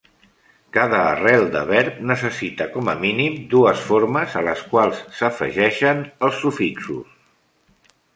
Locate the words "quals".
4.71-5.03